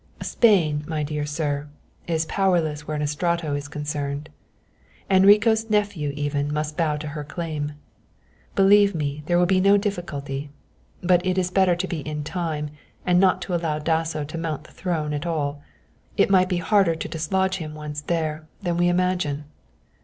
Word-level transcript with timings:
"Spain, 0.23 0.83
my 0.87 1.03
dear 1.03 1.27
sir, 1.27 1.67
is 2.07 2.25
powerless 2.25 2.87
where 2.87 2.97
an 2.97 3.03
Estrato 3.03 3.53
is 3.55 3.67
concerned. 3.67 4.29
Enrico's 5.11 5.69
nephew 5.69 6.11
even 6.15 6.51
must 6.51 6.75
bow 6.75 6.97
to 6.97 7.09
her 7.09 7.23
claim. 7.23 7.73
Believe 8.55 8.95
me 8.95 9.21
there 9.27 9.37
will 9.37 9.45
be 9.45 9.61
no 9.61 9.77
difficulty; 9.77 10.49
but 11.03 11.23
it 11.23 11.37
is 11.37 11.51
better 11.51 11.75
to 11.75 11.87
be 11.87 11.99
in 11.99 12.23
time 12.23 12.71
and 13.05 13.19
not 13.19 13.43
to 13.43 13.53
allow 13.53 13.77
Dasso 13.77 14.23
to 14.23 14.37
mount 14.39 14.63
the 14.63 14.71
throne 14.71 15.13
at 15.13 15.27
all. 15.27 15.61
It 16.17 16.31
might 16.31 16.49
be 16.49 16.57
harder 16.57 16.95
to 16.95 17.07
dislodge 17.07 17.57
him 17.57 17.75
once 17.75 18.01
there, 18.01 18.47
than 18.63 18.77
we 18.77 18.87
imagine." 18.89 19.43